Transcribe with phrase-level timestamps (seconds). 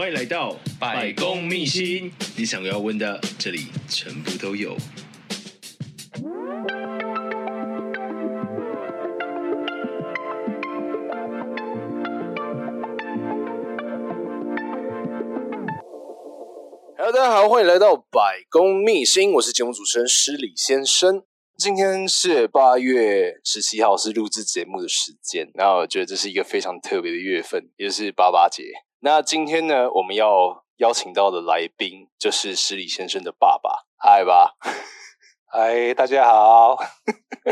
[0.00, 4.74] 欢迎来到百公秘辛，你想要问的，这里全部都有。
[16.96, 21.22] Hello，大家好，欢迎来到百公秘辛，我是节目主持人施礼先生。
[21.58, 25.50] 今天是八月十七号，是录制节目的时间。
[25.52, 28.64] 然后我觉得这是一个非常特别的月份，也就是八八节。
[29.02, 34.54] 那今天呢，我们要邀请到的来宾就是施礼先生的爸爸，嗨吧，
[35.46, 36.76] 嗨，大家好。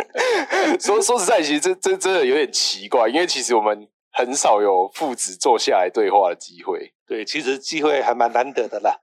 [0.79, 6.93] 说说实在，其实这这真的有点奇怪，因为其实我们很少有父子坐下来对话的机会。
[7.07, 8.95] 对，其实机会还蛮难得的啦。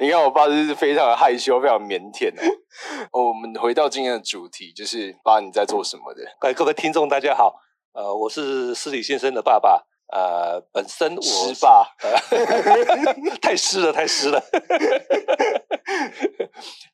[0.00, 2.42] 你看，我爸就是非常的害羞，非常腼腆的。
[3.12, 6.24] 我们回到今天的主题，就是爸你在做什么的？
[6.40, 7.54] 哎，各位听众大家好，
[7.92, 11.94] 呃，我是施礼先生的爸爸，呃，本身我湿吧，
[13.40, 14.42] 太湿了，太湿了，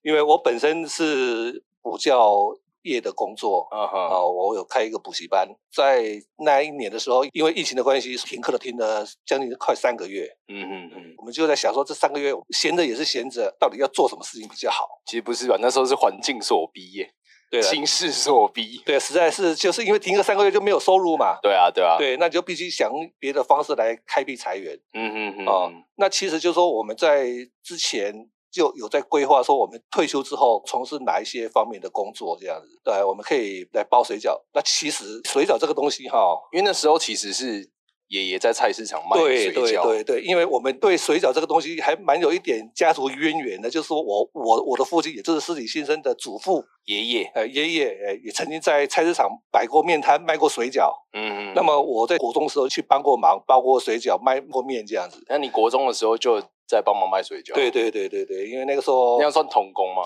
[0.02, 2.54] 因为我本身是补教。
[2.88, 4.30] 业的工作啊哈，uh huh.
[4.30, 6.04] 我有开一个补习班，在
[6.36, 10.30] 那一年的时候，因为疫情的关系，停课了，停了将近快三个月。
[10.46, 14.86] 嗯嗯嗯，我们就在想说，这三个月闲着也是闲着，到底要做什么事情比较好？
[15.04, 17.10] 其实不是吧，那时候是环境所逼耶，
[17.50, 21.38] 对，情势所逼，对，实在是就是因为停课三个月就没有收入嘛。
[21.42, 24.74] 对啊，对啊，对，那就必须想别的方式来开辟财源。
[24.94, 27.26] 嗯嗯嗯，啊，那其实就是说我们在
[27.62, 28.28] 之前。
[28.48, 32.68] 就有在规划说，我们退休之后从事哪一些方面的工作，这样子。
[32.82, 34.40] 对，我们可以来包水饺。
[34.54, 37.68] 那其实水饺这个东西哈，因为那时候其实是
[38.08, 39.54] 爷爷在菜市场卖水饺。
[39.54, 50.92] 对对对对，因为我们对水饺这个东西还蛮有一点家族渊源的，就是说我我我的父亲，也就是施礼先生的祖父爷爷，呃爷爷呃也曾经在菜市场摆过面摊，卖过水饺。
[51.12, 51.52] 嗯嗯。
[51.54, 55.24] 那么我在国中的时候去帮过忙，包过水饺，卖过面这样子。
[55.28, 56.42] 那你国中的时候就？
[56.66, 57.54] 在帮忙卖水饺。
[57.54, 60.02] 对对对对对，因为那个时候那样算童工嘛？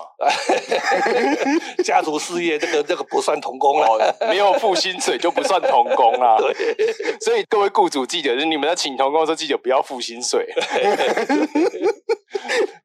[1.85, 6.37] 家族事业这个 这个不算童工了，哦，没有付薪水就不算童工啦。
[6.41, 6.55] 对，
[7.21, 10.47] 所以各位雇主记得，就是你们在请童工的时候，记得不要付薪水。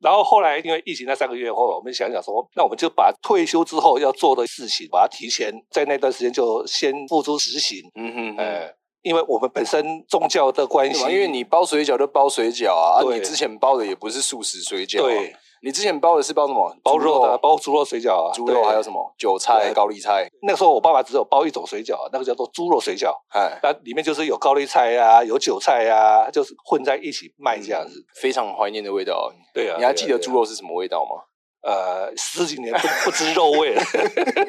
[0.02, 7.80] 然后后来因为疫情那三个月后，我们想想说，那我们就把退休之后要做的事情，把它提前在那段时间就先付诸实行。
[7.96, 8.74] 嗯哼，哎。
[9.06, 16.76] 因为我们本身宗教的关系，因为你包水饺就包水饺啊，啊，你之前包的也不是素食水饺，对，你之前包的是包什么？
[16.82, 19.14] 包肉的，包猪肉水饺啊，猪肉还有什么？
[19.16, 20.28] 韭菜、高丽菜。
[20.42, 29.32] 那个时候我爸爸只有包一种水饺，那个叫做猪肉水饺，哎，那里面就是有高丽菜啊，有韭菜啊，就是混在一起卖这样子，非常怀念的味道。
[29.54, 31.22] 对啊，你还记得猪肉是什么味道吗？
[31.66, 33.82] 呃，十几年不不知肉味了。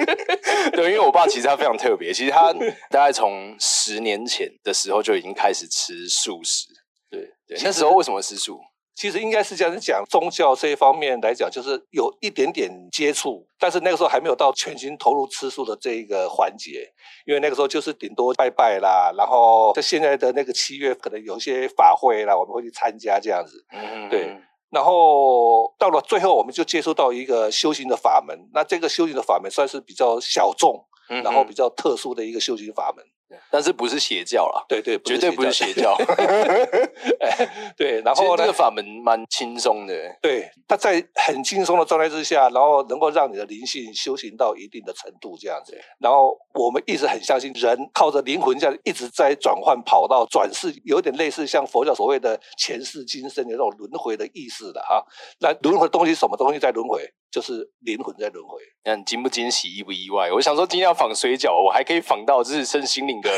[0.72, 2.52] 对，因为我爸其实他非常特别，其实他
[2.90, 6.68] 大概从十年前的时候就已经开始吃素食。
[7.08, 8.60] 对，对那时候为什么吃素？
[8.94, 16.86] 其实应该是这样子讲，宗教这一方面来讲，就是有一点点接触，但是那个时候还没有到全心投入吃素的这一个环节，
[17.26, 23.64] 因为那个时候就是顶多拜拜啦，然后在现在的那个七月可能有一些法会啦，我们会去参加这样子。
[23.70, 24.34] 嗯，对。
[24.76, 28.38] 然后到了最后，我们就接触到一个修行的法门。
[28.52, 33.02] 那这个修行的法门算是比较小众，嗯、然后比较特殊的一个修行法门。
[33.50, 34.64] 但是不是邪教啦？
[34.68, 35.96] 对对，绝对不是邪教。
[37.76, 39.94] 对，然后呢这个法门蛮轻松的。
[40.22, 45.76] 对，他在很轻松的状态之下，然后能够让你的灵性修行到一定的程度，这样子。
[45.98, 55.02] 然后我们一直很相信，人靠着灵魂这样一直在转换跑道、转世，有点类似像佛教所谓的前世今生的那种轮回的意思的啊。
[55.40, 57.02] 那轮回东西，什么东西在轮回？
[57.28, 58.58] 就是灵魂在轮回。
[58.84, 60.32] 那你惊不惊喜，意不意外？
[60.32, 63.30] 我想说，今天要仿水饺，我还可以仿到就是身心灵的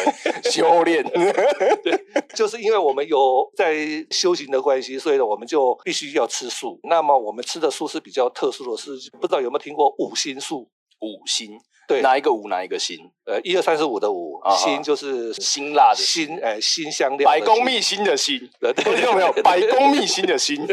[0.50, 1.03] 修炼。
[1.83, 3.77] 对，就是因为我们有在
[4.11, 6.78] 修行的关系，所以呢，我们就必须要吃素。
[6.84, 10.69] 那么我们吃的素是比较特殊的是，不知道有没有听过五星素？
[11.00, 11.59] 五辛。
[11.88, 12.99] 对，哪一个五，哪一个辛？
[13.25, 17.28] 呃，一二三四五的五，辛就是辛辣的辛，哎，辛香料。
[17.28, 19.33] 百工秘辛的辛，对， 听到没有？
[19.42, 20.65] 百工秘辛的辛，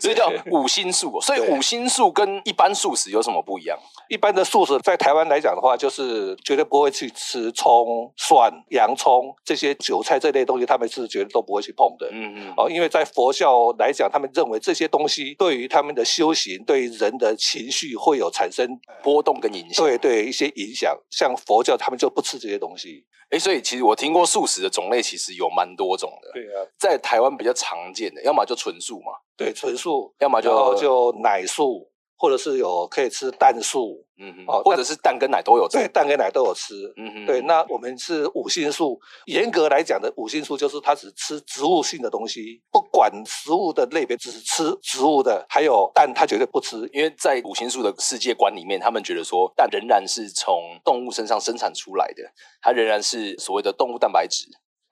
[0.00, 1.20] 所以叫五辛素。
[1.20, 3.78] 所以五辛素跟一般素食有什么不一样？
[4.08, 12.08] 一般的素食在台湾来讲的话，就是绝对不会去吃葱、蒜、洋葱这些韭菜这类东西，他们是绝对都不会去碰的。
[12.10, 12.52] 嗯嗯。
[12.56, 18.80] 哦，因为在佛教来讲，他们认为这些东西对于他们的修行、对于人的情绪会有产生。
[19.08, 23.06] 波动跟影响，对对，一些影响，像佛教他们就不吃这些东西。
[23.30, 26.30] 哎，所以其实我听过素食的种类，其实有蛮多种的。
[26.34, 31.90] 对啊，在台湾比较常见的，要么就纯素嘛，对，纯素；要么就就奶素。
[32.18, 52.22] 或者是有可以吃蛋素，嗯哼，哦，或者是蛋跟奶都有吃，对，蛋跟奶都有吃，嗯哼，对，那我们是五星素，严格来讲的五星素就是它只吃植物性的东西，不管食物的类别，只是吃植物的，还有蛋，它绝对不吃，因为在五星素的世界观里面，他们觉得说蛋仍然是从动物身上生产出来的，
[52.60, 54.44] 它仍然是所谓的动物蛋白质。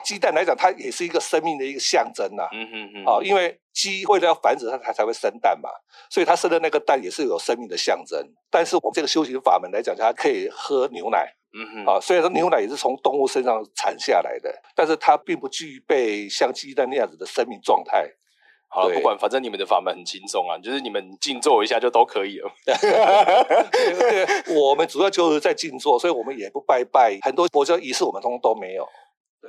[0.05, 2.49] 鸡蛋来讲，它也是一个生命的一个象征呐、啊。
[2.53, 3.05] 嗯哼哼。
[3.05, 5.69] 好，因为鸡为了要繁殖，它才才会生蛋嘛，
[6.11, 8.19] 所以它生的那个蛋也是有生命的象征。
[8.51, 11.27] 但是我们这个修行法门来讲，它可以喝牛奶。
[11.55, 11.87] 嗯哼。
[11.87, 18.09] 啊，虽然说牛奶也是从动物身上产下来的，但是它并不具备像鸡蛋那样子的生命状态。
[18.69, 22.51] 好了，不管，反正你们的法门很轻松啊，就是你们静坐一下就都可以了。
[24.55, 28.87] 我们主要就是在静坐，所以我们也不拜拜，很多佛教仪式我们通通都没有。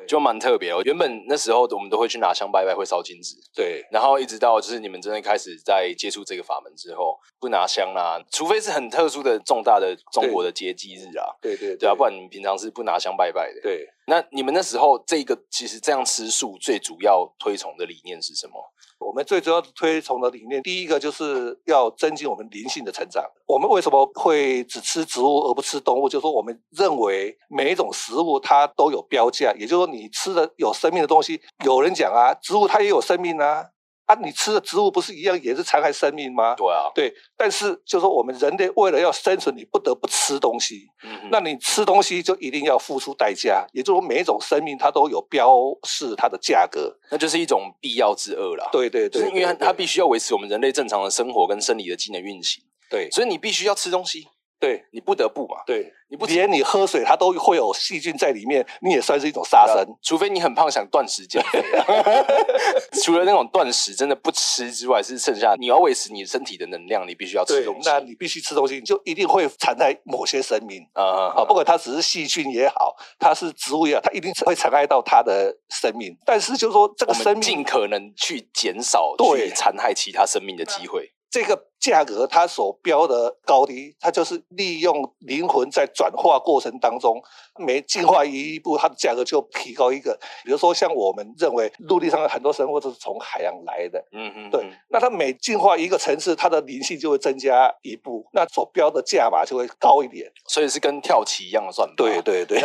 [0.07, 0.81] 就蛮特别哦。
[0.84, 3.36] 原本那时候我们都会去拿香拜拜，会烧金纸。
[3.54, 3.86] 对。
[3.92, 11.25] 然后一直到就是你们真的开始在接触这个法门之后，不拿香啦，除非是很特殊的重大的中国的节祭日啊。
[11.42, 13.62] 对对对，对啊，不然你们平常是不拿香拜拜的。
[13.62, 13.88] 对。
[14.10, 18.54] 那你们那时候这个其实这样吃素最主要推崇的理念是什么？
[19.00, 23.24] 我们最主要推崇的理念，第一个就是要增进我们灵性的成长。
[23.46, 26.10] 我们为什么会只吃植物而不吃动物？
[26.10, 33.66] 就是说，我们认为每一种食物它都有标价，也就是说，你吃的有生命的东西，有人讲啊，植物它也有生命啊。
[34.07, 36.56] 啊，你吃的植物不是一样也是残害生命吗？
[36.56, 37.13] 对啊，对。
[37.38, 40.88] 但是就是说，我们人类为了要生存，你不得不吃东西。
[41.04, 41.30] 嗯。
[41.30, 48.69] 那你吃东西就一定要付出代价，也就是说，每一种生命它都有标示它的价格，那就是一种必要之恶啦。
[48.71, 52.63] 对对对，就是因为它必须要维持我们人类正常的生活跟生理的机能运行。
[52.89, 54.25] 对，所以你必须要吃东西。
[54.59, 55.57] 对，你不得不嘛。
[55.65, 59.86] 对，你不连你喝水，它都会有细菌在里面，你也算是一种杀生。
[60.01, 61.86] 除非你很胖，想断食减肥啊。
[63.04, 67.88] 除了那种断食真的不吃之外，是剩下你要维持你身体的能量，你必须要吃东西。
[67.88, 71.33] 那你必须吃东西，你就一定会残害某些生命啊啊！
[71.38, 76.18] 啊，不管它只是细菌也好，它是植物也好，它一定会残害到它的生命。
[76.25, 81.12] 但是就是说，这个生命尽可能去减少去残害其他生命的机会。
[81.30, 87.22] 这个价格它所标的高低，它就是利用灵魂在转化过程当中，
[87.58, 90.18] 每进化一步，它的价格就提高一个。
[90.44, 94.66] 比如说，像我们认为陆地上的很多生物都是从海洋来的，嗯嗯，对。
[94.90, 100.32] 那它每进化一个层次，它的灵性就会增加一步，那所标的价码就会高一点。
[100.48, 101.94] 所以是跟跳棋一样的算法。
[101.96, 102.60] 对对对，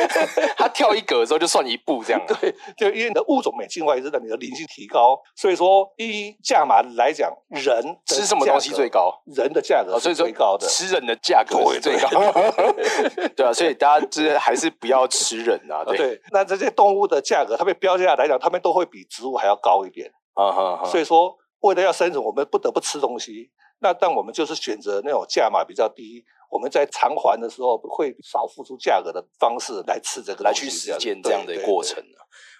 [0.56, 2.22] 它跳一格之后就算一步这样。
[2.26, 5.20] 对，就因为你的物种每进化一次，让你的灵性提高。
[5.34, 7.96] 所以说，依价码来讲，人。
[8.06, 9.12] 吃什么东西最高？
[9.26, 12.52] 人的价格是最高的，吃人的价格是最高的。
[13.36, 15.84] 对啊，所以大家就是还是不要吃人啊。
[15.84, 20.10] 对，对，那这些动物的价格，它们标价来讲，它们都会比植物还要高一点。
[20.34, 23.50] 啊哈，所以说，为了要生存，我们不得不吃东西。
[23.80, 32.02] 那但我们就是选择那种价码比较低，我们在偿还的时候会少付出价格的方式来吃这个，来去实践这样的过程。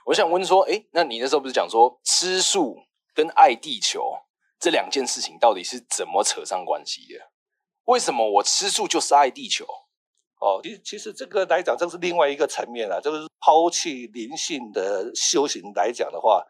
[0.04, 2.76] 我想问说，哎，那你那时候不是讲说吃素
[3.14, 4.12] 跟爱地球？
[4.58, 7.20] 这两件事情到底是怎么扯上关系的？
[7.84, 9.64] 为什么我吃素就是爱地球？
[10.38, 13.00] 哦，其实其实这个来讲，这是另外一个层面啊。
[13.00, 16.44] 就是抛弃灵性的修行来讲的话，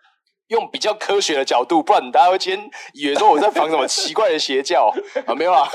[0.48, 4.92] 用比较科学的角度，不然大家会今天以为说我在仿什么奇怪的邪教
[5.26, 5.34] 啊？
[5.34, 5.68] 没有啊？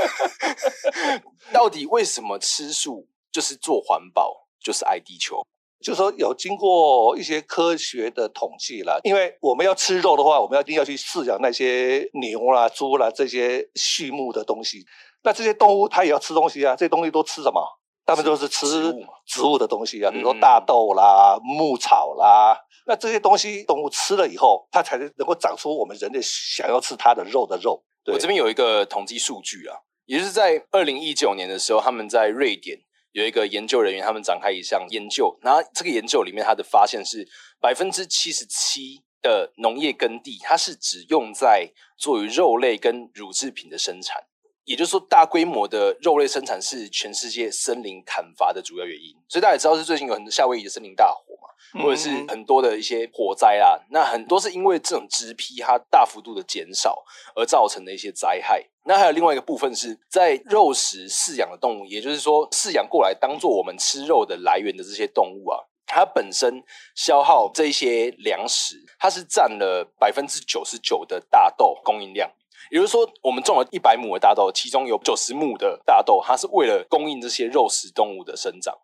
[1.54, 5.46] 到底为什么吃素就是做环保，就是爱地球？
[5.82, 14.86] 就是说有经过一些科学的统计啦，因为我们要吃肉的话，我们要一定要去饲养那些牛啦、猪啦这些畜牧的东西。
[15.24, 17.62] 那这些动物它也要吃东西啊，这些东西都吃什么？
[18.06, 18.94] 他们都是吃
[19.26, 22.58] 植物的东西啊，比如说大豆啦、牧草啦。
[22.88, 27.84] 那这些东西动物吃了以后，它才能够长出我们人类想要吃它的肉的肉。
[28.12, 32.80] 我这边有一个统计数据啊，也就是在二零一九年的时候，他们在瑞典。
[33.12, 37.28] 有一个研究人员，他们展开一项研究，然后这个研究里面，他的发现是
[37.60, 44.24] 百分之七十七的农业耕地，它是只用在作于肉类跟乳制品的生产，
[44.66, 49.16] 也就是说，大规模的肉类生产是全世界森林砍伐的主要原因。
[49.28, 51.50] 所以大家也知道，是最近有很多夏威夷的森林大火嘛。
[51.74, 57.02] 或者是很多的一些火灾啦，那很多是因为这种植被它大幅度的减少
[57.34, 58.68] 而造成的一些灾害。
[58.84, 66.64] 那还有另外一个部分是在肉食饲养的动物，也就是说饲养过来当做我们吃肉的来源的这些动物啊，它本身
[66.96, 72.32] 消耗这些粮食，它是占了百分之九十九的大豆供应量。
[72.72, 78.78] 也就是说，我们种了一百亩的大豆，其中有九十亩的大豆，它是为了供应这些肉食动物的生长。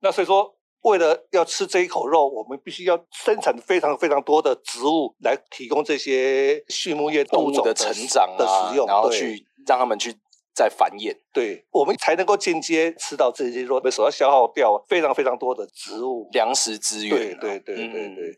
[0.00, 0.54] 那所以说。
[0.82, 10.14] 为了要吃这一口肉，我们必须要生产非常非常多的植物来提供这些畜牧业动物的成长啊，的使用，然后去让他们去
[10.54, 17.16] 再繁衍，对，我们才能够间接吃到这些肉，所要消耗掉非常非常多的植物粮食资源。
[17.16, 18.30] 对对对对对。
[18.30, 18.36] 嗯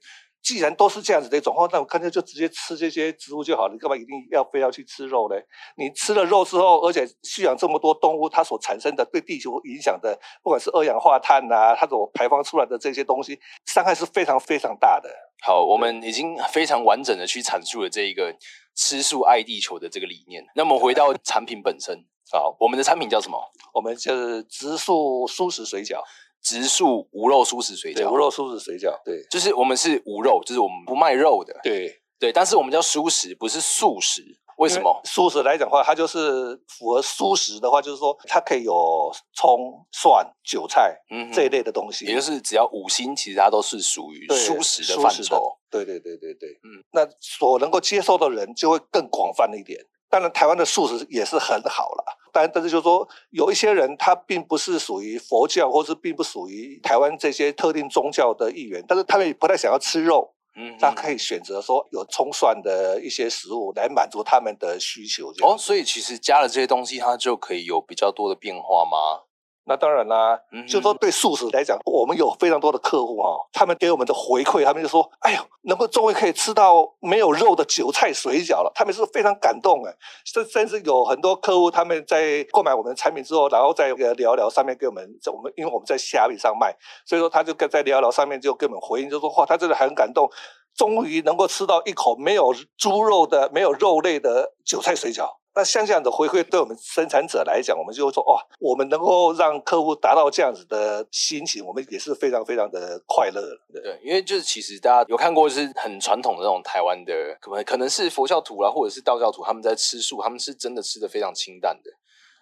[0.48, 3.74] 既然都是这样子的一种话，那我干脆就直接吃这些植物就好了。
[3.74, 5.36] 你干嘛一定要非要去吃肉呢？
[5.76, 15.10] 你吃了肉之后，而且饲养这么多动物，它所产生的对地球影响的，不管是二氧化碳啊，它所排放出来的这些东西，伤害是非常非常大的。
[15.42, 18.34] 好，我们已经非常完整的去阐述了这一个
[18.74, 20.42] 吃素爱地球的这个理念。
[20.54, 21.94] 那么回到产品本身，
[22.32, 23.38] 好，我们的产品叫什么？
[23.74, 26.00] 我们就是植素蔬食水饺。
[26.42, 34.22] 植素无肉素食水饺，无肉素食水饺，对，就是我们是无肉，就是我们不卖肉的，对对，但是我们叫蔬食，不是素食，
[34.56, 35.00] 为什么？
[35.04, 45.56] 素食来讲的话，它就是符合素食的话，就是说它可以有葱、蒜、韭菜，嗯，这一类的东西，也就是只要五星，其实它都是属于素食的范畴。
[45.70, 49.78] 对对对对对，嗯，那所能够接受的人就会更广泛一点。
[50.10, 52.17] 当然，台湾的素食也是很好了。
[52.32, 65.32] 但但是就是说，有一些人他并不是属于佛教，或是并不属于台湾这些特定宗教的一员，但是他们也不太想要吃肉，嗯，他可以选择说有葱蒜的一些食物来满足他们的需求。
[65.42, 69.27] 哦，所以其实加了这些东西，它就可以有比较多的变化吗？
[69.68, 79.94] 那当然啦，嗯、就说对素食来讲，我们有非常多的客户哈，他们给我们的回馈，他们就说：“哎呦，能够终于可以吃到没有肉的韭菜水饺了。”他们是非常感动哎，
[80.24, 90.26] 甚甚至有很多客户他们在购买我们的产品之后，然后在聊聊上面给我们，我们因为我们在虾米上卖，所以说他就跟在聊聊上面就给我们回应，就说：“哇，他真的很感动，
[90.74, 103.42] 终于能够吃到一口没有猪肉的、没有肉类的韭菜水饺。”那像这样的回馈，对我们生产者来讲，我们就会说哇，我们能够让客户达到这样子的心情，我们也是非常非常的快乐。
[103.72, 111.90] 对，因为就是其实大家有看过，就是很传统的那种台湾的，可能可能是佛教徒啦，或者是道教徒，他们在吃素，他们是真的吃的非常清淡的，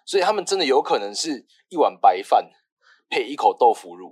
[0.05, 2.47] 所以他们真的有可能是一碗白饭
[3.09, 4.11] 配一口豆腐乳，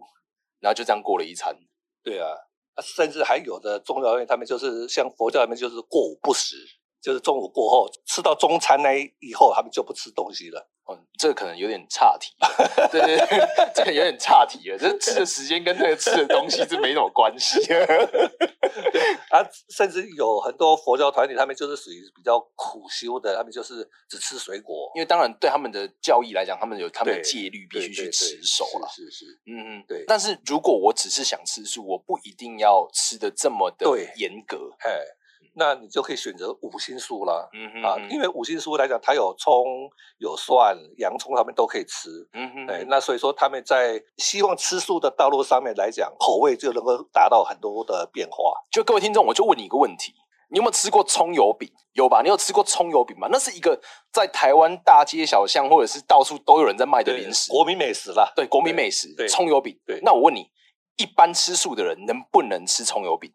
[0.59, 1.55] 然后就这样过了一餐。
[2.03, 2.29] 对啊，
[2.81, 6.55] 甚至还有的宗教里面，他们就是像佛教里面就是过午不食。
[7.05, 10.67] 就是中午过后吃到中餐那以后，他们就不吃东西了。
[10.89, 12.33] 嗯，这个可能有点岔题。
[12.91, 14.77] 对对对，这个有点岔题了。
[14.77, 17.59] 这吃的时间跟那个吃的东西是没什么关系。
[19.29, 24.91] 啊，甚至有很多佛教团体，他们就是属于比较苦修的，他们就是只吃水果。
[24.95, 28.88] 因为当然对他们的教义来讲，他们有他们的戒律必须去持守了。
[28.89, 30.03] 是是是，嗯嗯，对。
[30.07, 33.85] 但是如果我只是想吃素，我不一定要吃的这么的
[34.15, 34.57] 严格。
[34.79, 34.91] 哎。
[35.57, 48.53] 那你就可以选择五星素了，嗯哼，啊，因为五星素来讲，它有葱、有蒜、洋葱，他们都可以吃，嗯哼，对，那所以说他们在希望吃素的道路上面来讲，口味就能够达到很多的变化。
[48.69, 50.13] 就各位听众，我就问你一个问题：
[50.50, 51.71] 你有没有吃过葱油饼？
[51.93, 52.21] 有吧？
[52.21, 53.29] 你有吃过葱油饼吗？
[53.31, 53.79] 那是一个
[54.12, 58.29] 在台湾大街小巷或者是到处都有人在卖的零食，国民美食啦。
[58.35, 59.79] 对，国民美食，对，葱油饼。
[59.85, 60.50] 对，那我问你，
[60.97, 63.31] 一般吃素的人能不能吃葱油饼？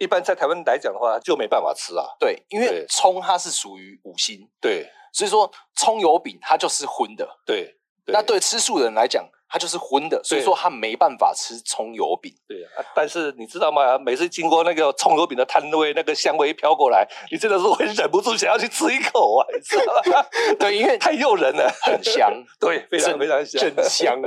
[0.00, 2.04] 一般在台湾来讲的话，就没办法吃啊。
[2.18, 7.28] 对，因为葱它是属于五辛，对，所以说葱油饼它就是荤的。
[7.44, 7.76] 对，
[8.06, 12.32] 那对吃素的人来讲，它就是荤的，所以说他没办法吃葱油饼。
[12.48, 13.98] 对啊，但是你知道吗？
[13.98, 19.46] 每次经过那个葱油饼的摊位，那个香味一飘过来，你真的是会忍不住想要去吃一口啊！
[19.52, 20.26] 你知道吗？
[20.58, 24.18] 对，因为太诱人了，很香， 对，非常非常香，真香。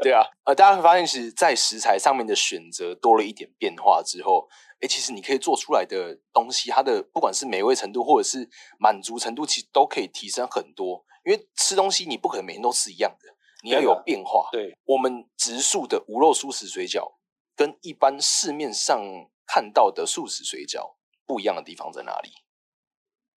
[0.00, 4.48] 对啊，呃，大家会发现，其实，在食材上面的选择多了一点变化之后。
[4.80, 11.04] 哎，其实你可以做出来的东西，它的不管是美味程度或者是满足程度，其实都可以提升很多。
[11.24, 13.28] 因为吃东西你不可能每天都吃一样的，
[13.62, 14.48] 你要有变化。
[14.52, 17.14] 对，我们植树的无肉素食水饺，
[17.56, 19.00] 跟一般市面上
[19.46, 20.94] 看到的素食水饺
[21.26, 22.30] 不一样的地方在哪里？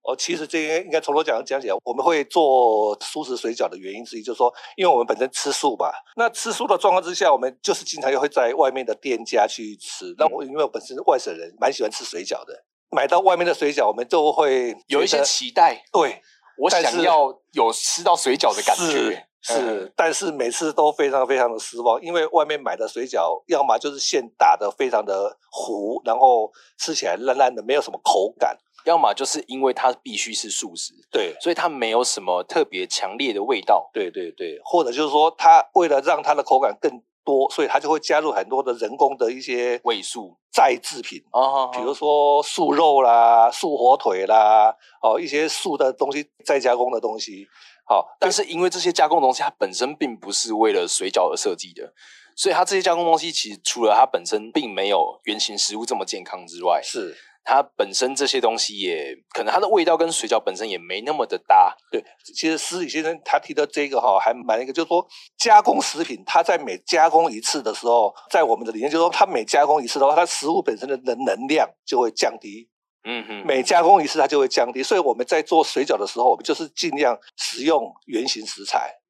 [0.03, 1.75] 哦，其实这应该应该从头讲讲起来。
[1.84, 5.93] 我们会做素食水饺的原因之一，就是说，因为我们本身吃素吧。
[6.15, 10.13] 那吃素的状况之下，我们就是经常又会在外面的店家去吃。
[10.17, 12.65] 那我因为我本身是外省人，蛮喜欢吃水饺的。
[12.89, 15.84] 买到外面的水饺，我们就会有一些期待。
[15.93, 16.22] 对，
[16.58, 19.25] 我想要有吃到水饺的感觉。
[19.43, 28.58] 是，是，但是每次都非常非常的失望，因为外面买的水饺，要么就是现打的非常的糊，然后吃起来烂烂的，没有什么口感。
[28.85, 47.47] 要么就是因为它必须是素食，对，所以它没有什么特别强烈的味道，对对对，或者就是说，它为了让它的口感更多，所以它就会加入很多的人工的一些味素再制品啊，比如说素肉啦、素火腿啦，哦，一些素的东西再加工的东西，
[47.85, 51.93] 好，但是因为这些加工东西它本身并不是为了水饺而设计的，
[52.35, 57.15] 所以它这些加工东西其实除了它本身并没有原型食物这么健康之外，是。
[57.43, 61.75] 它本身这些东西也可能它的味道跟水饺本身也没那么的搭。
[61.91, 62.03] 对，
[62.36, 65.05] 其实施礼先生他提到这个哈，还蛮一个，就是说
[65.38, 72.69] 加工食品，它在每加工一次的时候，在我们的理念就是说，它每加工一次的话，它食物本身的能能量就会降低。
[73.03, 79.00] 嗯哼，每加工一次它就会降低，所以我们在做水饺的时候，我们就是尽量使用原型食材。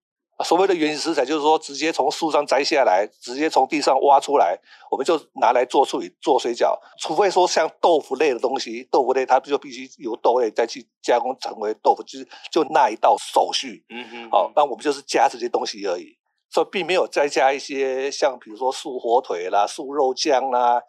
[0.43, 4.57] 所谓的原始食材，就是说直接从树上摘下来，直接从地上挖出来，
[4.89, 6.77] 我们就拿来做处理做水饺。
[6.99, 13.83] 除非说像豆腐类的东西，豆腐类它就必须由豆类再去加工成为豆腐，就是就那一道手续。
[13.89, 16.17] 嗯哼，好，那我们就是加这些东西而已，
[16.49, 20.81] 所以并没有再加一些像比如说素火腿啦、素肉酱啦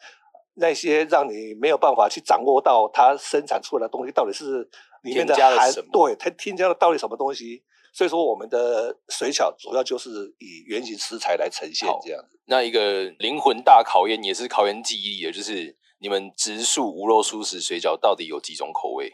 [0.54, 4.68] 那些让你没有办法去掌握到它生产出来的东西到底是
[5.02, 7.62] 里面的含对它添加了到底什么东西。
[7.92, 12.38] 所以说，我们的水饺主要就是以原型食材来呈现这样子。
[12.46, 19.12] 那一个灵魂大考验，也是考验记忆力的，就是你们植树无肉素食水饺到底有几种口味？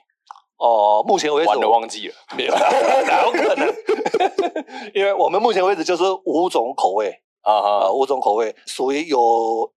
[0.59, 3.69] 哦，目前为止完了忘记了，没有， 哪有可能？
[4.95, 7.23] 因为我们目前为止就是五种口味。
[7.43, 9.19] 啊哈，五种口味属于有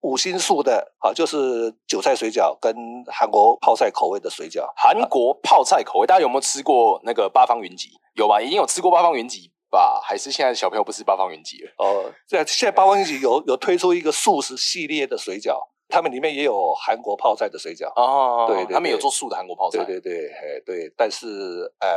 [0.00, 2.74] 五星素的啊，就是韭菜水饺跟
[3.06, 4.66] 韩国泡菜口味的水饺。
[4.76, 7.90] 韩国泡菜口味，大家有没有吃过那个八方云集？
[8.14, 8.40] 有吧？
[8.40, 10.00] 已经有吃过八方云集吧？
[10.02, 11.70] 还是现在小朋友不吃八方云集了？
[11.78, 15.58] 哦，现在现在八方云集有有推出一个素食系列的水饺。
[15.90, 17.88] 他们里面也有韩国泡菜的水饺。
[17.96, 21.26] 哦，对，他们有做素的韩国泡菜，对对对，哎对，但是
[21.80, 21.88] 呃，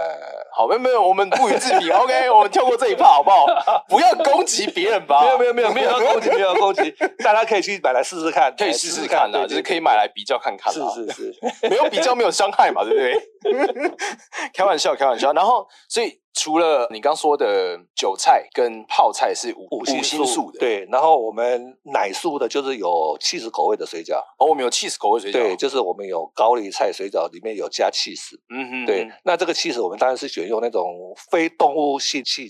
[0.54, 3.46] 好，没有没有，我们不予置评， OK，我们跳过这一趴好不好？
[3.88, 6.92] 不要攻击别人吧，没有没有没有没有要攻击没有要攻击，
[7.24, 13.92] 大家可以去买来试试看，可以试试看的，就是可以买来比较看看，是是是，没有比较没有伤害嘛，对不对？
[14.54, 16.23] 开玩笑开玩笑，然后所以。
[16.34, 32.50] 除了你刚说的韭菜跟泡菜是五五星素的，对，然后我们奶素的就是有 cheese 口味的水饺，哦，我们有 cheese 口味水饺，对，就是我们有高丽菜水饺里面有加 cheese，，嗯哼，对，那这个 cheese 我们当然是选用那种非动物性起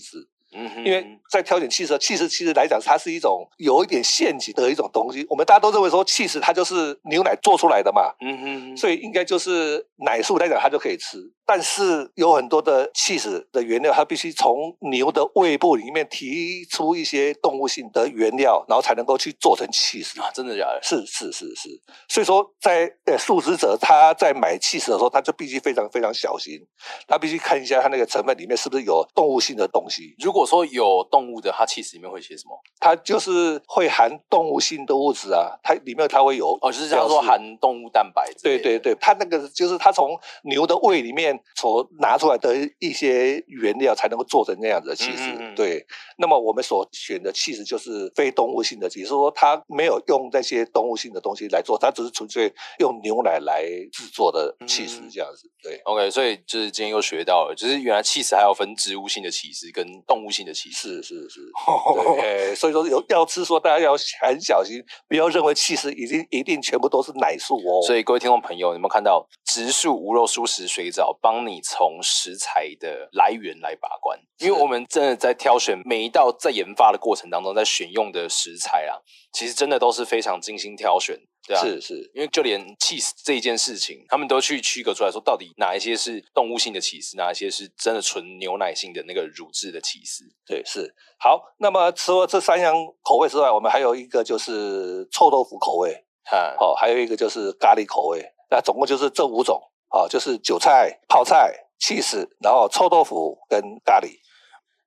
[0.84, 5.26] 因为在挑选气势，气势其实来讲，它是一种有一点陷阱的一种东西。
[5.28, 11.18] 我们大家都认为说，气势它就是牛奶做出来的嘛，嗯哼，所以应该就是奶素来讲，它就可以吃。
[11.46, 20.30] 但是有很多的起司的原料，它必须从牛的胃部里面提出一些动物性的原料，然后才能够去做成起司啊！
[20.32, 20.80] 真的假的？
[20.82, 21.68] 是是是是。
[22.08, 26.58] 所以说，在呃素食者他在买起司的时候，他就必须非常非常小心，
[27.06, 30.14] 他必须看一下他那个成分里面是不是有动物性的东西。
[30.20, 32.58] 如果说有动物的，它起司里面会写什么？
[32.80, 38.30] 它就是会含动物性的物质啊，它里面它会有哦，就是叫做含动物蛋白。
[38.42, 45.22] 对对对，它那个就是它从牛的胃里面所拿出来的一些原料，才能够做成那样子的起司。
[45.22, 45.84] 嗯嗯嗯对，
[46.18, 55.50] 那么我们所选的起司就是非动物性的，也就是说它没有用那些动物性的东西来做，它只是纯粹用牛奶来制作的起司这样子。
[55.62, 61.00] 对，OK，所以就是今天又学到了，就是原来起司还有分植物性的起司跟动物性的歧视。
[61.00, 61.40] 是是是，
[62.20, 67.80] 对，所以说有要吃，说大家要很小心，不要认为起司已经一定全部都是奶素哦。
[67.86, 74.18] 所以各位听众朋友，有没有看到植树无肉素食水藻，帮你从食材的来源来把关？
[74.40, 78.98] 因为我们真的在挑选每一道在研发的过程当中，在选用的食材啊，
[79.32, 81.16] 其实真的都是非常精心挑选。
[81.46, 90.24] 对啊，是是，因为就连起司这一件事情，他们都去区隔出来说，到底哪一些是动物性的起司，哪一些是真的纯牛奶性的那个乳制的起司。
[90.46, 90.94] 对，是。
[91.18, 98.24] 好，那么除了这三样口味之外，我们还有一个就是臭豆腐口味，哈，好，还有一个就是咖喱口味。
[98.50, 104.23] 那总共就是这五种，啊，就是韭菜、泡菜、起司，然后臭豆腐跟咖喱。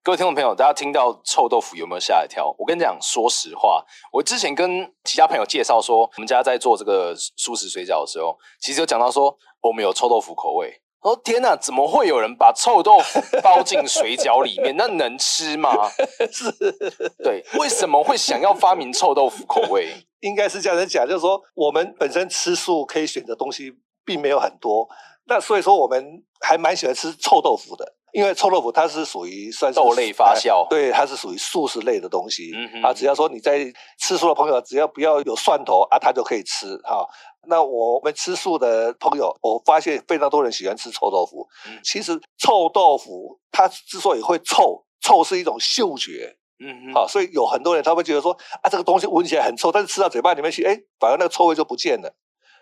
[0.07, 2.55] 各位听众朋友，大家听到臭豆腐有没有吓一跳？
[2.57, 10.81] 我跟你讲，说实话，我之前跟其他朋友介绍说，我们家在做这个素食水饺的时候，其实有讲到说我们有臭豆腐口味。
[11.01, 14.77] 哦天哪，怎么会有人把臭豆腐包进水饺里面？
[14.77, 15.89] 那能吃吗？
[16.31, 16.49] 是，
[17.21, 19.93] 对，为什么会想要发明臭豆腐口味？
[20.21, 23.73] 应该是这样子讲，就是说我们本身吃素可以选择东西
[24.05, 24.87] 并没有很多，
[25.25, 27.96] 那所以说我们还蛮喜欢吃臭豆腐的。
[28.13, 32.51] 因为臭豆腐它是属于算是豆类发酵，对，它是属于素食类的东西。
[32.83, 37.07] 啊，只要说你在吃素的朋友，只要不要有蒜头啊，它就可以吃哈。
[37.49, 41.47] 那我们吃素的朋友，我发现非常多人喜欢吃臭豆腐。
[41.67, 46.37] 嗯，其实臭豆腐它之所以会臭，臭是一种嗅觉。
[46.59, 48.31] 嗯哼，好，所以有很多人他会觉得说
[48.63, 52.11] 啊，这个东西闻起来很臭，但是吃到嘴巴里面去，哎，反而那个臭味就不见了。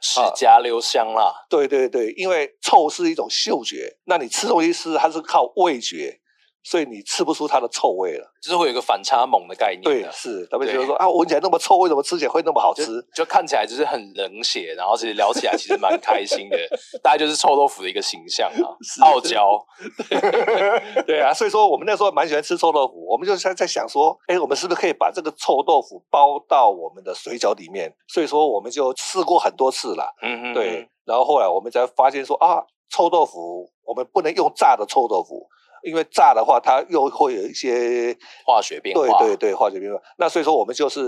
[0.02, 6.20] 齿颊留香啦，对对对，因为臭是一种嗅觉，那你吃东西是它是靠味觉，
[6.68, 9.84] 所以你吃不出它的臭味了，就是会有一个反差萌的概念。
[9.84, 12.84] 对，是他们觉得说啊，闻起来那么臭，为什么吃起来会那么好吃？
[13.14, 16.58] 就，就看起来就是很冷血，然后其实聊起来其实蛮开心的，
[17.04, 19.64] 大概就是臭豆腐的一个形象啊，傲娇。
[20.10, 27.94] 对， 对啊，所以说我们那时候蛮喜欢吃臭豆腐，我们就在在想说，哎，我们是不是可以把这个臭豆腐包到我们的水饺里面？
[28.08, 30.12] 所以说我们就试过很多次了。
[30.24, 35.48] 嗯嗯，对，然后后来我们才发现说啊，臭豆腐我们不能用炸的臭豆腐。
[35.86, 39.20] 因为炸的话，它又会有一些化学变化。
[39.20, 40.00] 对对对，化学变化。
[40.18, 41.00] 那所以说，我们就是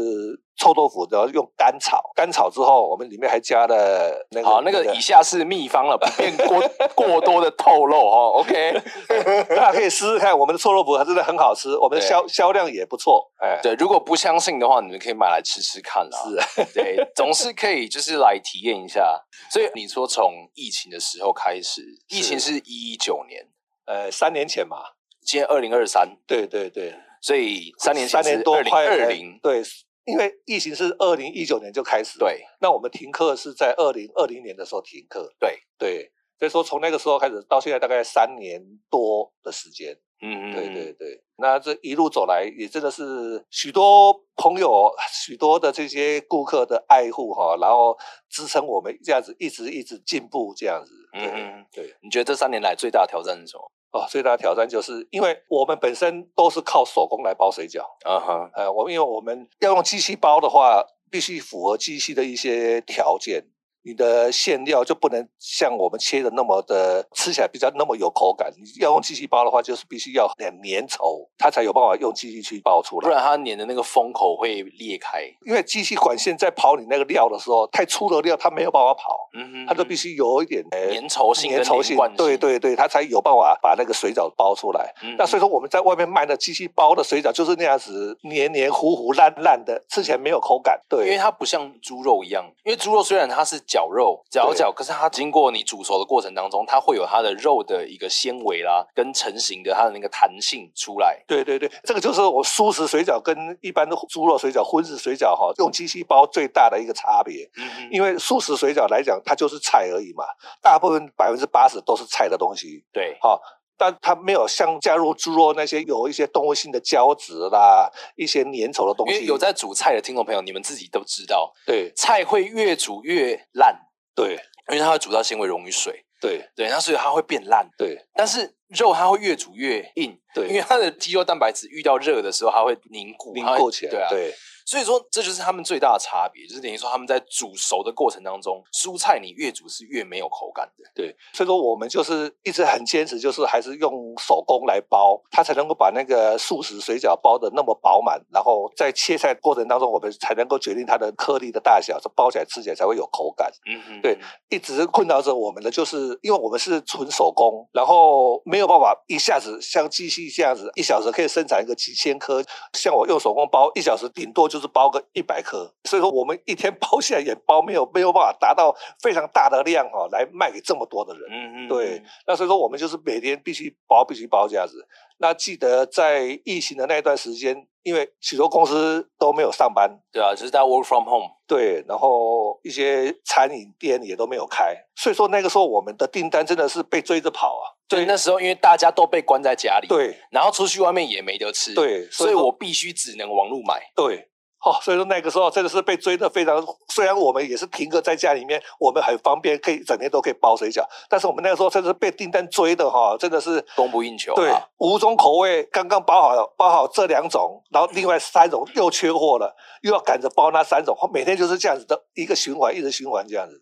[0.55, 4.47] 臭豆腐，然后用干炒，干炒之后，我们里面还加了那个。
[4.47, 6.61] 好，那个以下是秘方了，不便过
[6.93, 8.39] 过多的透露哦。
[8.39, 8.79] OK，
[9.49, 13.31] 大家可以试试看，我们的臭豆腐它真的很好吃，我们的销销量也不错。
[13.39, 16.19] 哎，对，如果不相信的话，你们可以买来吃吃看啦。
[16.55, 19.19] 是， 对，总是可以就是来体验一下。
[19.51, 23.46] 所以你说从疫情的时候开始，疫情是一九年。
[23.88, 24.78] 呃，三年前嘛，
[25.26, 29.63] 今年二零二三，对对对，所以三年三年多快二零，对，
[30.06, 35.63] 因为疫情是二零一九年就开始，对，那我们停课是在二零二零年的时候停课，对。
[35.80, 39.95] 对，所以说从那个时候开始到现在大概三年多的时间。
[40.23, 47.95] 嗯嗯，对对对，那这一路走来也真的是许多朋友、许多的这些顾客的爱护哈，然后
[48.30, 50.91] 支撑我们这样子一直一直进步这样子。
[51.13, 53.71] 对嗯，对，你觉得这三年来最大的挑战是什么？
[53.91, 57.82] 哦，最大的挑战就是因为我们本身都是靠手工来包水饺。
[58.04, 63.45] 啊哈，呃，我们因为我们要用机器包的话，必须符合机器的一些条件。
[63.88, 68.52] 你的馅料就不能像我们切的那么的吃起来比较那么有口感。
[68.58, 75.21] 你要用机器包的话，就是必须要很粘稠，它才有办法用机器去包出来，不然它粘的那个封口会裂开。
[75.45, 84.93] 因为机器管线在刨你那个料的时候，太粗的料它没有办法刨，嗯哼，它就必须有一点粘稠性、粘稠性，对对对，它才有办法把那个水饺包出来。
[85.02, 90.78] 嗯、那所以说我们在外面卖的机器包的水饺就是那样子黏黏糊糊烂烂的，吃起来没有口感。
[90.89, 101.23] 对，因为它不像猪肉一样，因为猪肉虽然它是绞肉绞绞，可是它经过你煮熟的过程当中，它会有它的肉的一个纤维啦，跟成型的它的那个弹性出来。
[101.27, 107.47] 对对对，这个就是我素食水饺跟一般的猪肉水饺、荤食水饺哈，用机器包最大的一个差别。
[107.55, 110.23] 嗯哼，因为素食水饺来讲，它就是菜而已嘛，
[110.59, 112.83] 大部分百分之八十都是菜的东西。
[112.91, 113.39] 对，好，
[113.77, 119.13] 但它没有像加入猪肉那些有一些动物性的胶质啦，一些粘稠的东西。
[119.13, 123.79] 因为有在煮菜的听众朋友，你们自己都知道，对，菜会越煮越烂。
[124.15, 124.33] 对，
[124.71, 128.03] 因为它会煮到纤维溶于水，对对，那所以它会变烂，对。
[128.15, 134.33] 但是肉它会越煮越硬，对，因为它的肌肉蛋白质遇到热的时候，它会凝固，凝固起来，对啊，对。
[134.67, 140.84] 所以说，这就是他们最大的差别，就是等于说他们在煮熟的过程当中，蔬菜你越煮是越没有口感的。
[140.93, 153.49] 对，所以说我们就是一直很坚持，就是还是用手工来包，它才能够把那个素食水饺包的那么饱满，然后在切菜过程当中，我们才能够决定它的颗粒的大小，这包起来吃起来才会有口感。
[153.71, 154.17] 嗯嗯，对，
[154.49, 164.56] 一直困扰着我们的就是，因为我们是纯手工，然后没有办法一下子像机器这样子，一小时可以生产一个几千颗，像我用手工包，一小时顶多就。
[164.57, 171.23] 就是包个一百颗，所以说我们一天 包下来也包没有没有办法达到非常大的量哈，来卖给这么多的人。
[171.29, 172.01] 嗯嗯，对。
[172.25, 174.83] 那所以说我们就是每天必须包，必须包这样子。
[175.19, 181.29] 那记得在疫情的那段时间，因为许多公司都没有上班，对啊，就是在 work from home。
[181.47, 187.65] 对，然后一些餐饮店也都没有开，所以说那个时候我们的订单真的是被追着跑啊。
[187.87, 194.29] 对，那时候因为大家都被关在家里，对，然后出去外面也没得吃，对，所以，所以我必须只能网络买，对。
[194.67, 196.62] 哦，所以说那个时候真的是被追得非常。
[196.89, 200.84] 虽然我们也是停课在家里面，我们很方便，可以整天都可以包水饺。
[201.10, 204.36] 但是我们那个时候真的是被订单追的哈，真的是供不应求。
[204.36, 213.62] 对，五种口味刚刚包好了，包好这两种，然后另外三种又缺货了，又要赶着包那三种，每天就是这样子的一个循环，一直循环这样子。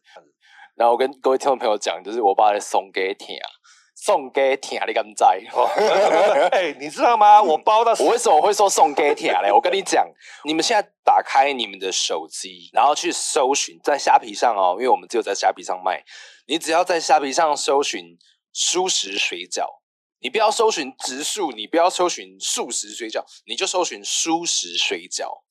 [0.76, 3.48] 然后我跟各位听众朋友讲，就是我把它送给听啊。
[4.06, 5.24] 送给听你敢知？
[6.54, 7.42] 哎，你知道吗？
[7.42, 9.52] 我包的，我为什么会说送给听嘞？
[9.52, 10.08] 我跟你讲，
[10.44, 16.04] 你们现在打开你们的手机，然后去搜寻在虾皮上哦，因为我们只有在虾皮上卖。
[16.46, 18.16] 你只要在虾皮上搜寻
[18.54, 19.66] 蔬食水饺，
[20.20, 25.45] 你不要搜寻植树，你不要搜寻素食水饺，你就搜寻蔬食水饺。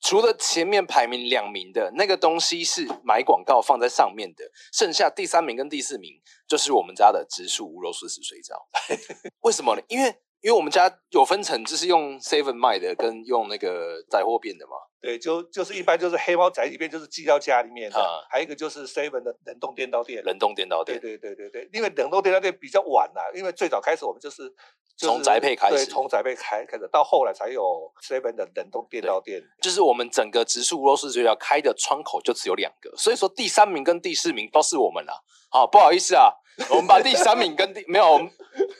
[0.00, 8.54] 除了前面排名两名的那个东西是买广告放在上面的，剩下第三名跟第四名就是我们家的植树无肉素食水饺。
[9.40, 9.82] 为什么呢？
[9.88, 14.72] 因为因为我们家有分成，就是用 seven 卖的跟用那个载货变的嘛。
[15.02, 20.22] 对，就就是一般就是黑猫仔里边就是寄到家里面的，嗯、还有一个就是 seven 的冷冻电刀店。
[20.24, 21.00] 冷冻电刀店。
[21.00, 24.52] 对对对对对，因为冷冻电刀店比较晚啦、啊，因为最早开始我们就是
[24.98, 29.42] 从宅配开始，从宅配开开始，到后来才有 seven 的冷冻电刀店。
[29.62, 35.14] 就是我们整个植树无肉素食水饺开的窗口就只有两个，所以说第三名跟第四名都是我们啦。
[35.48, 36.30] 好，不好意思啊，
[36.68, 38.20] 我们把第三名跟第没有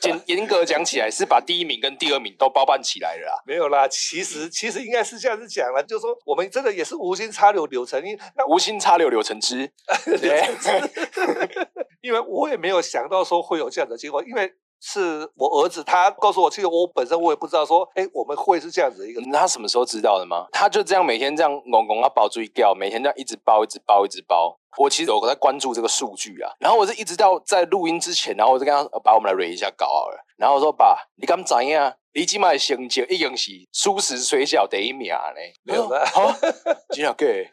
[0.03, 3.41] 严严格讲起来是把第一名跟第二名都包办起来了啦。
[3.45, 9.71] 没有啦，其实其实应该是这样子讲啦，就是说我们真的也是无心插柳柳成荫，那无心插柳柳成枝。
[10.21, 10.49] 对，
[12.01, 14.53] 因为我也没有想到说会有这样的结果，因为。
[14.81, 19.21] 是我儿子，他告诉我，其实我本身我也不知道说，哎，我们会是这样子一个。
[19.31, 20.47] 他什么时候知道的吗？
[20.51, 24.57] 他就这样每天这样拱拱啊包追掉，每天这样一直包，一直包，一直包。
[24.77, 31.95] 我其实我在关注这个数据啊，然后我是一直到在录音之前，然后我就跟他把我们来 r 一下稿好了，然后我说爸，你敢知呀？
[32.13, 36.31] 你今麦成绩已经是舒适水饺第一名嘞，没有啦，好，
[36.91, 37.49] 真的假的？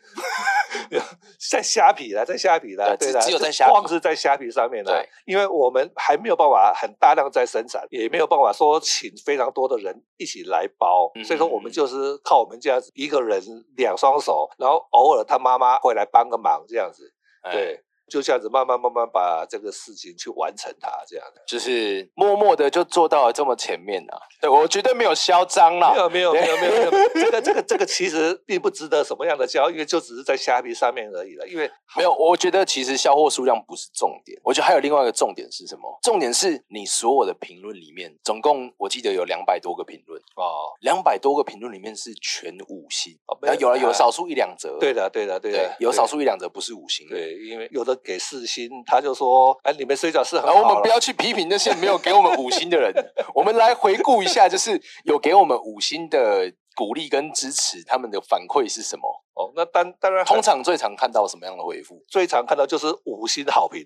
[1.50, 13.40] 在虾皮啦，在虾皮啦，对的，只有在虾，光是在虾皮上面的，因为我们还没有办法很大量在生产，也没有办法说请非常多的人一起来包，所以说我们就是靠我们这样子一个人
[13.76, 17.14] 两双手，然后偶尔他妈妈会来帮个忙这样子，
[17.52, 17.84] 对。
[18.08, 24.18] 就这样子慢慢慢慢把这个事情去完成它，这样的就是默默的就做到了这么前面啊！
[24.40, 31.46] 对，我绝对没有嚣张啦，没有没有没有没有没有，这个这个这个其实并不值得什么样的骄，因为就只是在虾皮上面而已了。
[31.46, 35.98] 因为没有，我觉得其实销货数量不是重点，我觉得还有另外一个重点是什么？
[36.02, 47.97] 重点是你所有的评论里面，总共我记得有两百多个评论哦，两百多个评论里面是全五星，哦，有了有少数一两则，对的对的对的，有少数一两则不是五星，对，因为有的。
[48.04, 52.92] 给四星，他就说：“哎，你们水饺是很好。”我们不要去批评那些没有给我们五星的人，
[53.34, 59.02] 我们来回顾一下，就是有给我们五星的鼓励跟支持，他们的反馈是什么？
[59.34, 62.00] 哦，那当当然，通常最常看到什么样的回复？
[62.06, 63.84] 最常看到就是五星好评。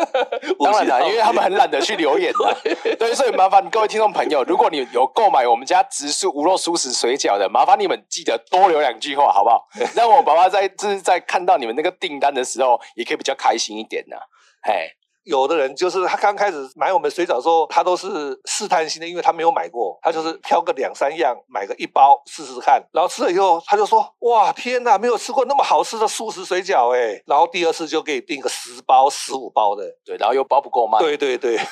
[0.62, 2.96] 当然啦，因为他们很懒得去留言的。
[2.98, 9.66] 对，所以麻烦各位听众朋友，如果你有购买我们家植树无肉素食水饺的，麻烦你们记得多留两句话，好不好？
[9.96, 14.16] 让我爸爸在就是在看到你们那个订单的时候，也可以比较开心一点呢。
[14.62, 14.90] 嘿。
[15.26, 18.08] 有的人就是他刚开始买我们水饺的时候，他都是
[18.44, 31.58] 试探性的，因为他没有买过，他就是挑个两三样，买个一包试试看，然后吃了以后，他就说：“哇，天哪，没有吃过那么好吃的素食水饺哎！”然后第二次就给你订个十包、十五包的，对，然后又包不够卖，对对对。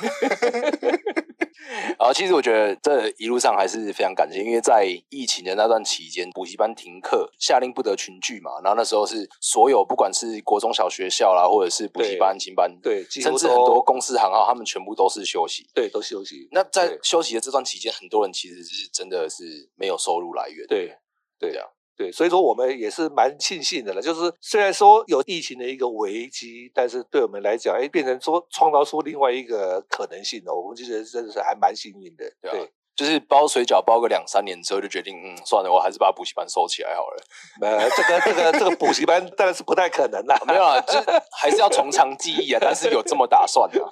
[1.99, 8.51] 然后其实我觉得这一路上还是非常感谢，因为在疫情的那段期间，补习班停课，下令不得群聚嘛。
[8.63, 16.49] 然后那时候是所有不管是国中小学校啦，或者是补习班、新班，对，甚至很多公司行号，他们全部都是休息，对，都休息。
[16.53, 20.97] 那在休息的这段期间，很多人其实是真的是没有收入来源，对，
[21.39, 21.63] 对呀。
[21.97, 24.03] 对，所以说我们也是蛮庆幸的了。
[24.03, 30.53] 就是虽然说有疫情的一个危机，但是对我们来讲，哎，变成说创造出另外一个可能性了。
[30.53, 32.29] 我们就觉得真的是还蛮幸运的。
[32.43, 37.17] 对，对，就是包水饺包个两三年之后，就决定，嗯，算了，我还是把补习班收起来好了。
[37.61, 40.39] 呃，这个这个这个补习班当然是不太可能啦。
[40.47, 40.95] 没有啊，就
[41.37, 42.59] 还是要从长计议啊。
[42.61, 43.85] 但是有这么打算的，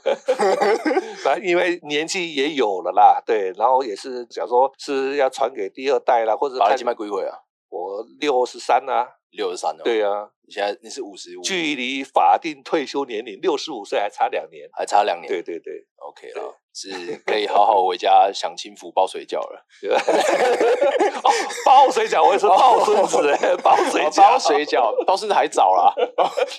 [1.25, 7.37] 反正因为年纪也有了啦，对，然后也是想说是要传给第二代啦，或者把金麦归回啊。
[7.69, 9.83] 我六十三啊，六十三了。
[9.83, 15.27] 对啊，你现在你是五十五，距离法定退休年龄六十五岁还差两年，还差两年。
[15.27, 19.67] 对对对，OK 了，是可以好好回家享清福包水饺了。
[21.65, 23.17] 包水饺，我也是包孙子，
[23.63, 25.95] 包水饺，包水饺，包孙子还早啦，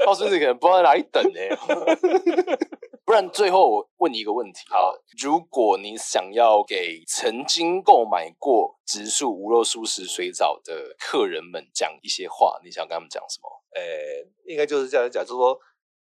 [0.06, 1.40] 包孙子可能不知道在哪里等呢。
[3.06, 13.50] 不然最后我问你一个问题啊，好，如果你想要给曾经购买过植树无肉素食水饺的客人们讲一些话，你想跟他们讲什么？
[13.76, 15.60] 呃、欸，应该就是这样讲，就是说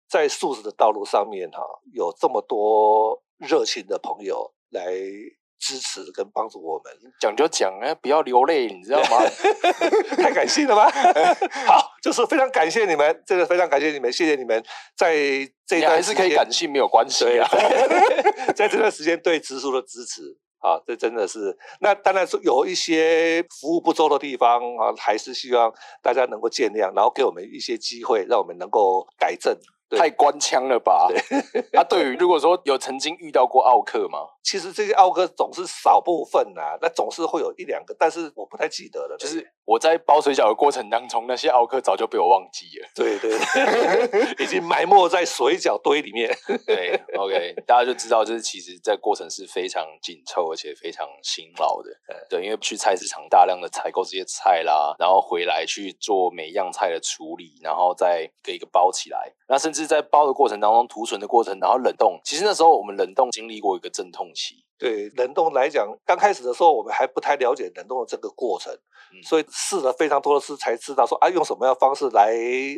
[0.09, 4.83] 在素食的道路上面哈，有这么多热情的朋友来。
[5.61, 9.19] 支持跟帮助我们，讲就讲啊，不要流泪，你知道吗？
[10.17, 10.89] 太感谢了吧？
[11.67, 14.65] 好，就是非常感谢你们，真的非常感谢你们，谢谢你们
[14.97, 15.17] 在
[15.67, 17.49] 这一段还是可以感性，没有关系啊。
[18.55, 20.23] 在这段时间对直树的支持
[20.61, 21.59] 啊，这真的是。
[21.81, 29.59] 那当然是有一些服务不周的地方啊，还是希望大家能够见谅，然后给我们一些机会，让我们能够改正。
[29.97, 31.09] 太官腔了吧？
[31.09, 34.19] 对啊，对于如果说有曾经遇到过奥克吗？
[34.49, 39.17] 其实这些奥客总是少部分啊，那总是会有一两个，但是我不太记得了。
[39.19, 42.89] 就是我在包水饺的过程当中，那些奥客早就被我忘记了。
[42.95, 43.31] 对对，
[44.09, 46.31] 对， 已经埋没在水饺堆里面。
[46.65, 51.91] 对，OK，大家就知道，就是其实这过程是非常紧凑而且非常辛劳的。
[52.31, 59.89] 对，因为去菜市场大量的采购这些菜啦，然后回来去做每样菜的处理，然后再给一个包起来，那甚至。
[59.89, 62.21] 在包的过程当中，储存的过程，然后冷冻。
[62.23, 64.65] 其实那时候我们冷冻经历过一个阵痛期。
[64.79, 68.73] 对冷冻来讲，刚开始的时候我们还不太了解冷冻的这个过程，
[69.13, 72.31] 嗯、所以试了非常多的次才知道说啊，用什么样的方式来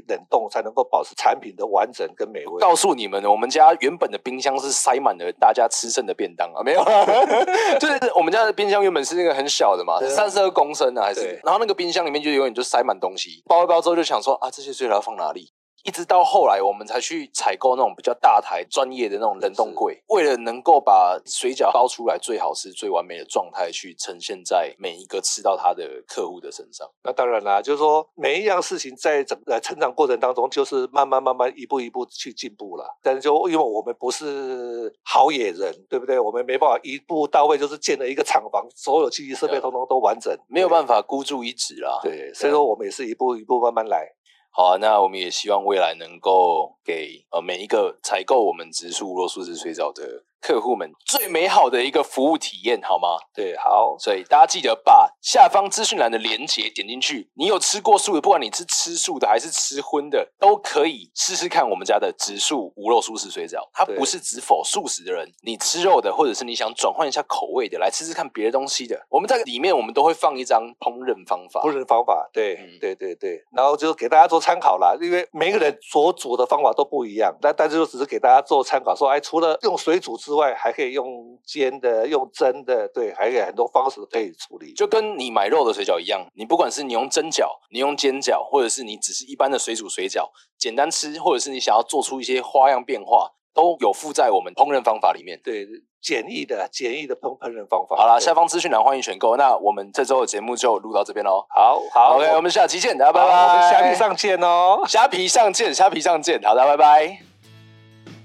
[0.09, 2.59] 冷冻才能够保持产品的完整跟美味。
[2.59, 6.83] 告诉你们，我们家原本的冰箱是塞满了大家吃剩的便当啊，没有，
[7.79, 15.53] 就是我们家的冰箱原本是那个很小的嘛，三十二公升啊，还是，然后那个冰箱里面就永远就塞满东西，包一包之后就想说啊，这些水果要放哪里？
[15.85, 26.87] 一直到后来，我们才去采购那种比较大台、专业的那种冷冻柜，为了能够把水饺包出来最好吃、最完美的状态，去呈现在每一个吃到它的客户的身上。
[27.03, 32.85] 那当然啦，就是说每一样事情在整个成长过程当中，就是慢慢慢慢一步一步去进步了。
[33.03, 36.21] 但是就因为我们不是好野人，对不对？
[36.21, 41.99] 我们没办法一步到位，就是建了一个厂房，所有机器设备通通都完整，没有办法孤注一掷啦。
[42.03, 44.07] 对，所以说我们也是一步一步慢慢来。
[44.53, 53.19] 好啊，那我们也希望未来能够给呃每一个采购我们植树无肉素食水藻的客户们最美好的一个服务体验，好吗？
[53.35, 57.31] 对，好，所以大家记得把下方资讯栏的连接点进去。
[57.35, 63.61] 你有吃过素的，不管你是吃素的还是吃荤的，都可以试试看我们家的植素无肉素食水饺。
[63.73, 68.99] 它不是只否素食的人，你吃肉的，或者是你想转换一下口味的，来吃吃看别的东西的。
[69.09, 74.97] 我们在里面我们都会放一张烹饪方法，烹饪方法，对，嗯、对对对，然后就给大家做参考啦。
[75.01, 81.01] 因为每个人所煮的方法都不一样，但但是就只是给大家做参考，说，哎，除了用水煮之外，还可以用。
[81.01, 95.41] 用煎的，用蒸的，对，还有很多方式可以处理，就跟你买肉的水饺一样，你不管是你用蒸饺，你用煎饺，或者是你只是一般的水煮水饺，简单吃，或者是你想要做出一些花样变化，都有附在我们烹饪方法里面。
[95.43, 95.67] 对，
[96.03, 97.97] 简易的、简易的烹烹饪方法。
[97.97, 99.37] 好了，下方资讯栏欢迎选购。
[99.37, 101.47] 那我们这周的节目就录到这边喽。
[101.49, 103.27] 好好，OK，我们下期见，大家拜拜。
[103.27, 107.30] 我们虾皮上见哦，虾皮上见，虾皮上见，好的，拜拜。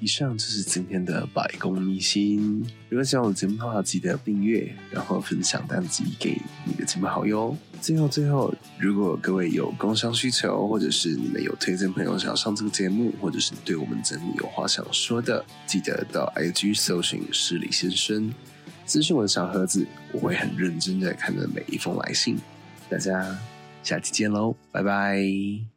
[0.06, 2.64] 以上就是今天的百工秘辛。
[2.90, 7.58] 如果喜欢我的节目的话，记得订阅，然后分享单集给你的亲朋好友。
[7.82, 18.32] 最后，最后，如果各位有工商需求，或者是你们有推荐朋友想要上这个节目，或者是对我们节目有话想说的，记得到 IG 搜寻失礼先生，
[18.86, 22.38] 咨询我的小盒子，我会很认真的看着每一封来信。
[22.88, 23.36] 大家
[23.82, 25.75] 下期见喽，拜拜。